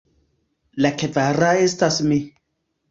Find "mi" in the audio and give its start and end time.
2.11-2.21